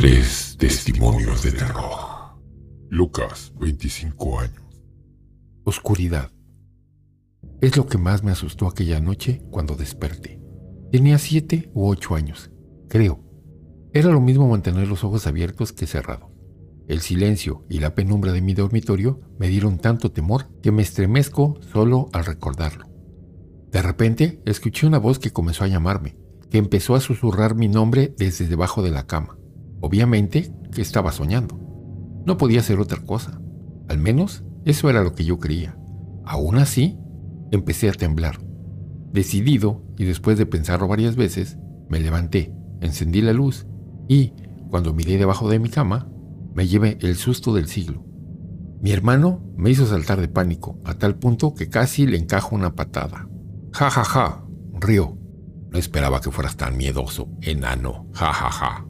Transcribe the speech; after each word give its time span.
Tres 0.00 0.56
testimonios 0.58 1.42
de 1.42 1.52
terror. 1.52 2.40
Lucas, 2.88 3.52
25 3.60 4.40
años. 4.40 4.62
Oscuridad. 5.64 6.30
Es 7.60 7.76
lo 7.76 7.86
que 7.86 7.98
más 7.98 8.24
me 8.24 8.30
asustó 8.32 8.66
aquella 8.66 8.98
noche 9.00 9.42
cuando 9.50 9.76
desperté. 9.76 10.40
Tenía 10.90 11.18
siete 11.18 11.70
u 11.74 11.86
ocho 11.86 12.14
años, 12.14 12.50
creo. 12.88 13.22
Era 13.92 14.08
lo 14.08 14.22
mismo 14.22 14.48
mantener 14.48 14.88
los 14.88 15.04
ojos 15.04 15.26
abiertos 15.26 15.74
que 15.74 15.86
cerrados. 15.86 16.30
El 16.88 17.02
silencio 17.02 17.66
y 17.68 17.80
la 17.80 17.94
penumbra 17.94 18.32
de 18.32 18.40
mi 18.40 18.54
dormitorio 18.54 19.20
me 19.38 19.48
dieron 19.48 19.76
tanto 19.76 20.12
temor 20.12 20.46
que 20.62 20.72
me 20.72 20.80
estremezco 20.80 21.60
solo 21.74 22.08
al 22.14 22.24
recordarlo. 22.24 22.86
De 23.70 23.82
repente 23.82 24.40
escuché 24.46 24.86
una 24.86 24.98
voz 24.98 25.18
que 25.18 25.34
comenzó 25.34 25.64
a 25.64 25.68
llamarme, 25.68 26.16
que 26.50 26.56
empezó 26.56 26.94
a 26.94 27.00
susurrar 27.00 27.54
mi 27.54 27.68
nombre 27.68 28.14
desde 28.16 28.46
debajo 28.46 28.82
de 28.82 28.92
la 28.92 29.06
cama. 29.06 29.36
Obviamente 29.80 30.52
que 30.72 30.82
estaba 30.82 31.12
soñando. 31.12 31.58
No 32.26 32.36
podía 32.36 32.62
ser 32.62 32.80
otra 32.80 33.00
cosa. 33.00 33.40
Al 33.88 33.98
menos 33.98 34.44
eso 34.64 34.90
era 34.90 35.02
lo 35.02 35.14
que 35.14 35.24
yo 35.24 35.38
creía. 35.38 35.76
Aún 36.24 36.58
así, 36.58 36.98
empecé 37.50 37.88
a 37.88 37.92
temblar. 37.92 38.40
Decidido, 39.12 39.82
y 39.98 40.04
después 40.04 40.38
de 40.38 40.46
pensarlo 40.46 40.86
varias 40.86 41.16
veces, 41.16 41.58
me 41.88 41.98
levanté, 41.98 42.54
encendí 42.80 43.20
la 43.20 43.32
luz 43.32 43.66
y, 44.08 44.34
cuando 44.68 44.94
miré 44.94 45.18
debajo 45.18 45.48
de 45.48 45.58
mi 45.58 45.68
cama, 45.68 46.08
me 46.54 46.68
llevé 46.68 46.98
el 47.00 47.16
susto 47.16 47.52
del 47.54 47.66
siglo. 47.66 48.04
Mi 48.80 48.92
hermano 48.92 49.42
me 49.56 49.70
hizo 49.70 49.86
saltar 49.86 50.20
de 50.20 50.28
pánico, 50.28 50.78
a 50.84 50.94
tal 50.94 51.16
punto 51.16 51.54
que 51.54 51.68
casi 51.68 52.06
le 52.06 52.16
encajo 52.16 52.54
una 52.54 52.74
patada. 52.74 53.28
Ja, 53.72 53.90
ja, 53.90 54.04
ja, 54.04 54.44
rió. 54.72 55.18
No 55.70 55.78
esperaba 55.78 56.20
que 56.20 56.30
fueras 56.30 56.56
tan 56.56 56.76
miedoso, 56.76 57.28
enano, 57.42 58.08
ja, 58.14 58.32
ja, 58.32 58.50
ja. 58.50 58.89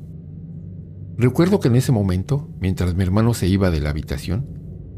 Recuerdo 1.20 1.60
que 1.60 1.68
en 1.68 1.76
ese 1.76 1.92
momento, 1.92 2.48
mientras 2.60 2.94
mi 2.94 3.02
hermano 3.02 3.34
se 3.34 3.46
iba 3.46 3.70
de 3.70 3.78
la 3.78 3.90
habitación, 3.90 4.48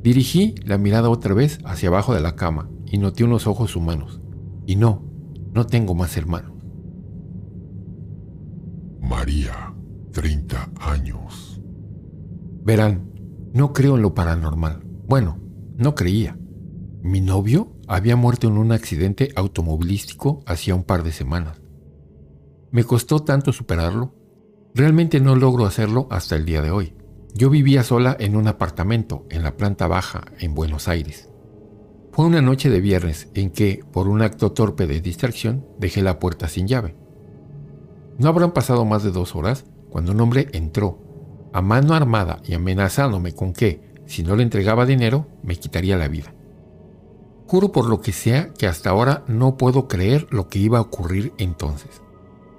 dirigí 0.05 0.55
la 0.65 0.79
mirada 0.79 1.11
otra 1.11 1.35
vez 1.35 1.59
hacia 1.65 1.89
abajo 1.89 2.15
de 2.15 2.21
la 2.21 2.37
cama 2.37 2.71
y 2.87 2.99
noté 2.99 3.25
unos 3.25 3.49
ojos 3.49 3.75
humanos. 3.75 4.21
Y 4.65 4.77
no, 4.77 5.05
no 5.53 5.67
tengo 5.67 5.97
más 5.97 6.17
hermanos. 6.17 6.53
María, 9.01 9.75
30 10.13 10.71
años. 10.79 11.61
Verán, 12.63 13.11
no 13.53 13.73
creo 13.73 13.97
en 13.97 14.03
lo 14.03 14.15
paranormal. 14.15 14.85
Bueno, 15.09 15.41
no 15.77 15.97
creía. 15.97 16.39
Mi 17.03 17.21
novio 17.21 17.73
había 17.89 18.15
muerto 18.15 18.47
en 18.47 18.59
un 18.59 18.71
accidente 18.71 19.33
automovilístico 19.35 20.45
hacía 20.47 20.77
un 20.77 20.85
par 20.85 21.03
de 21.03 21.11
semanas. 21.11 21.61
Me 22.71 22.85
costó 22.85 23.19
tanto 23.25 23.53
superarlo 23.53 24.22
Realmente 24.75 25.21
no 25.21 25.37
logro 25.37 25.67
hacerlo 25.67 26.07
hasta 26.11 26.35
el 26.35 26.47
día 26.47 26.63
de 26.63 26.71
hoy. 26.71 26.95
Yo 27.35 27.51
vivía 27.51 27.83
sola 27.83 28.17
en 28.19 28.37
un 28.37 28.49
apartamento 28.49 29.27
en 29.29 29.43
la 29.43 29.57
planta 29.57 29.87
baja 29.87 30.23
en 30.39 30.55
Buenos 30.55 30.89
Aires. 30.89 31.29
Fue 32.11 32.25
una 32.25 32.41
noche 32.41 32.71
de 32.71 32.81
viernes 32.81 33.29
en 33.35 33.51
que, 33.51 33.85
por 33.93 34.09
un 34.09 34.23
acto 34.23 34.53
torpe 34.53 34.87
de 34.87 35.03
distracción, 35.03 35.67
dejé 35.79 36.01
la 36.01 36.19
puerta 36.19 36.49
sin 36.49 36.69
llave. 36.69 36.97
No 38.17 38.29
habrán 38.29 38.53
pasado 38.53 38.87
más 38.87 39.03
de 39.03 39.11
dos 39.11 39.37
horas 39.37 39.67
cuando 39.91 40.13
un 40.13 40.21
hombre 40.23 40.49
entró, 40.53 40.99
a 41.53 41.61
mano 41.61 41.93
armada 41.93 42.41
y 42.43 42.55
amenazándome 42.55 43.35
con 43.35 43.53
que, 43.53 43.93
si 44.07 44.23
no 44.23 44.37
le 44.37 44.43
entregaba 44.43 44.87
dinero, 44.87 45.27
me 45.43 45.57
quitaría 45.57 45.99
la 45.99 46.09
vida. 46.09 46.35
Juro 47.47 47.73
por 47.73 47.87
lo 47.91 48.01
que 48.01 48.13
sea 48.13 48.55
que 48.55 48.67
hasta 48.67 48.89
ahora 48.89 49.25
no 49.27 49.59
puedo 49.59 49.87
creer 49.87 50.29
lo 50.31 50.49
que 50.49 50.59
iba 50.59 50.79
a 50.79 50.83
ocurrir 50.83 51.35
entonces. 51.37 52.01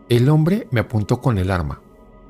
El 0.09 0.29
hombre 0.29 0.67
me 0.69 0.79
apuntó 0.79 1.19
con 1.21 1.39
el 1.39 1.49
arma, 1.49 1.81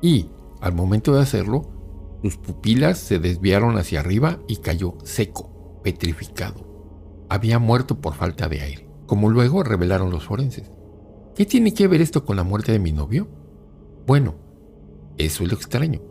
y, 0.04 0.28
al 0.60 0.74
momento 0.74 1.14
de 1.14 1.22
hacerlo, 1.22 2.18
sus 2.20 2.36
pupilas 2.36 2.98
se 2.98 3.18
desviaron 3.18 3.78
hacia 3.78 4.00
arriba 4.00 4.38
y 4.46 4.56
cayó 4.56 4.98
seco, 5.02 5.80
petrificado. 5.82 7.24
Había 7.30 7.58
muerto 7.58 8.02
por 8.02 8.12
falta 8.12 8.46
de 8.46 8.60
aire, 8.60 8.90
como 9.06 9.30
luego 9.30 9.62
revelaron 9.62 10.10
los 10.10 10.24
forenses. 10.24 10.70
¿Qué 11.34 11.46
tiene 11.46 11.72
que 11.72 11.88
ver 11.88 12.02
esto 12.02 12.26
con 12.26 12.36
la 12.36 12.42
muerte 12.42 12.70
de 12.70 12.80
mi 12.80 12.92
novio? 12.92 13.28
Bueno, 14.06 14.34
eso 15.16 15.42
es 15.42 15.50
lo 15.50 15.56
extraño. 15.56 16.02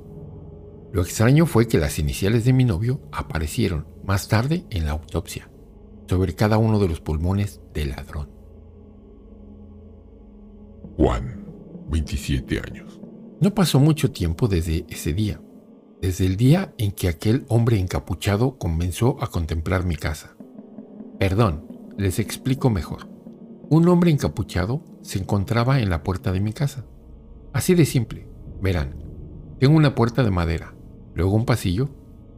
Lo 0.91 1.03
extraño 1.03 1.45
fue 1.45 1.67
que 1.67 1.77
las 1.77 1.99
iniciales 1.99 2.45
de 2.45 2.53
mi 2.53 2.63
novio 2.63 2.99
aparecieron 3.11 3.85
más 4.03 4.27
tarde 4.27 4.65
en 4.71 4.87
la 4.87 4.93
autopsia, 4.93 5.51
sobre 6.07 6.33
cada 6.33 6.57
uno 6.57 6.79
de 6.79 6.87
los 6.87 6.99
pulmones 6.99 7.61
del 7.75 7.91
ladrón. 7.91 8.31
Juan, 10.97 11.45
27 11.91 12.59
años. 12.59 13.02
No 13.43 13.53
pasó 13.53 13.77
mucho 13.77 14.09
tiempo 14.09 14.47
desde 14.47 14.85
ese 14.87 15.11
día, 15.11 15.41
desde 16.01 16.25
el 16.25 16.37
día 16.37 16.73
en 16.77 16.93
que 16.93 17.09
aquel 17.09 17.43
hombre 17.49 17.77
encapuchado 17.77 18.57
comenzó 18.57 19.21
a 19.21 19.27
contemplar 19.27 19.83
mi 19.83 19.97
casa. 19.97 20.37
Perdón, 21.19 21.65
les 21.97 22.19
explico 22.19 22.69
mejor. 22.69 23.09
Un 23.69 23.89
hombre 23.89 24.11
encapuchado 24.11 24.81
se 25.01 25.19
encontraba 25.19 25.81
en 25.81 25.89
la 25.89 26.03
puerta 26.03 26.31
de 26.31 26.39
mi 26.39 26.53
casa. 26.53 26.85
Así 27.51 27.75
de 27.75 27.83
simple, 27.83 28.29
verán. 28.61 28.95
Tengo 29.59 29.75
una 29.75 29.93
puerta 29.93 30.23
de 30.23 30.31
madera, 30.31 30.73
luego 31.13 31.35
un 31.35 31.43
pasillo 31.43 31.89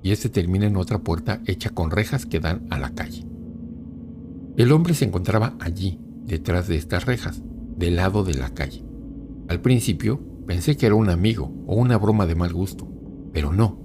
y 0.01 0.09
este 0.09 0.29
termina 0.29 0.65
en 0.65 0.75
otra 0.75 1.03
puerta 1.03 1.39
hecha 1.45 1.69
con 1.69 1.91
rejas 1.91 2.25
que 2.25 2.39
dan 2.39 2.65
a 2.71 2.79
la 2.79 2.95
calle. 2.95 3.27
El 4.57 4.71
hombre 4.71 4.95
se 4.95 5.05
encontraba 5.05 5.55
allí, 5.59 5.99
detrás 6.23 6.67
de 6.67 6.77
estas 6.77 7.05
rejas, 7.05 7.43
del 7.77 7.97
lado 7.97 8.23
de 8.23 8.33
la 8.33 8.55
calle. 8.55 8.83
Al 9.47 9.61
principio 9.61 10.33
Pensé 10.47 10.77
que 10.77 10.85
era 10.85 10.95
un 10.95 11.09
amigo 11.09 11.51
o 11.65 11.75
una 11.75 11.97
broma 11.97 12.25
de 12.25 12.35
mal 12.35 12.53
gusto, 12.53 12.87
pero 13.33 13.51
no. 13.51 13.79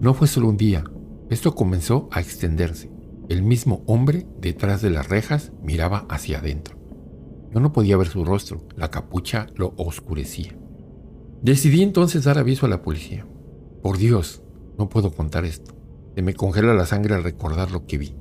No 0.00 0.14
fue 0.14 0.28
solo 0.28 0.48
un 0.48 0.56
día, 0.56 0.84
esto 1.28 1.54
comenzó 1.54 2.08
a 2.12 2.20
extenderse. 2.20 2.90
El 3.28 3.42
mismo 3.42 3.82
hombre 3.86 4.26
detrás 4.40 4.80
de 4.80 4.90
las 4.90 5.08
rejas 5.08 5.52
miraba 5.62 6.06
hacia 6.08 6.38
adentro. 6.38 6.76
Yo 7.52 7.60
no 7.60 7.72
podía 7.72 7.96
ver 7.96 8.06
su 8.06 8.24
rostro, 8.24 8.62
la 8.76 8.90
capucha 8.90 9.48
lo 9.56 9.74
oscurecía. 9.76 10.56
Decidí 11.42 11.82
entonces 11.82 12.24
dar 12.24 12.38
aviso 12.38 12.66
a 12.66 12.68
la 12.68 12.82
policía. 12.82 13.26
Por 13.82 13.98
Dios, 13.98 14.42
no 14.78 14.88
puedo 14.88 15.10
contar 15.10 15.44
esto. 15.44 15.74
Se 16.14 16.22
me 16.22 16.34
congela 16.34 16.74
la 16.74 16.86
sangre 16.86 17.14
al 17.14 17.24
recordar 17.24 17.72
lo 17.72 17.86
que 17.86 17.98
vi. 17.98 18.14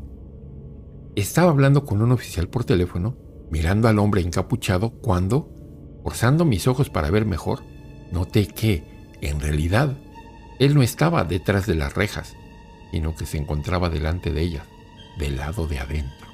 Estaba 1.16 1.52
hablando 1.52 1.86
con 1.86 2.02
un 2.02 2.12
oficial 2.12 2.50
por 2.50 2.66
teléfono, 2.66 3.18
mirando 3.52 3.88
al 3.88 4.00
hombre 4.00 4.22
encapuchado, 4.22 4.92
cuando 5.00 5.55
Forzando 6.06 6.46
mis 6.46 6.68
ojos 6.68 6.92
para 6.92 7.10
ver 7.10 7.26
mejor, 7.26 7.64
noté 8.12 8.46
que, 8.48 8.84
en 9.22 9.40
realidad, 9.40 9.98
él 10.60 10.76
no 10.76 10.84
estaba 10.84 11.24
detrás 11.24 11.66
de 11.66 11.74
las 11.74 11.96
rejas, 11.96 12.36
sino 12.92 13.16
que 13.16 13.26
se 13.26 13.40
encontraba 13.40 13.90
delante 13.90 14.32
de 14.32 14.40
ellas, 14.44 14.68
del 15.18 15.38
lado 15.38 15.66
de 15.66 15.80
adentro. 15.80 16.28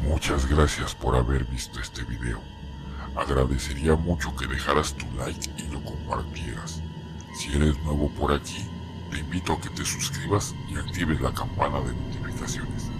Muchas 0.00 0.48
gracias 0.48 0.92
por 0.92 1.14
haber 1.14 1.44
visto 1.44 1.78
este 1.78 2.02
video. 2.02 2.40
Agradecería 3.14 3.94
mucho 3.94 4.34
que 4.34 4.48
dejaras 4.48 4.94
tu 4.94 5.06
like 5.18 5.50
y 5.56 5.72
lo 5.72 5.80
compartieras. 5.84 6.82
Si 7.38 7.54
eres 7.54 7.78
nuevo 7.84 8.10
por 8.18 8.32
aquí, 8.32 8.66
te 9.12 9.20
invito 9.20 9.52
a 9.52 9.60
que 9.60 9.70
te 9.70 9.84
suscribas 9.84 10.52
y 10.68 10.74
actives 10.74 11.20
la 11.20 11.32
campana 11.32 11.78
de 11.78 11.94
notificaciones. 11.94 12.90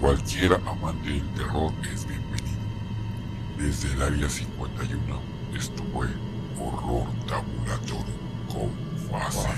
Cualquier 0.00 0.54
amante 0.54 1.10
del 1.10 1.34
terror 1.34 1.70
es 1.92 2.06
bienvenido. 2.06 2.47
Desde 3.58 3.92
el 3.92 4.02
área 4.02 4.28
51, 4.28 5.20
esto 5.56 5.82
Horror 6.60 7.08
Tabulatorio 7.26 8.14
con 8.46 8.70
Fase. 9.10 9.48